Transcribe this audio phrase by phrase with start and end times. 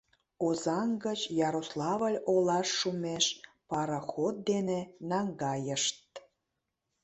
[0.47, 3.25] Озаҥ гыч Ярославль олаш шумеш
[3.69, 6.01] пароход дене наҥгайышт.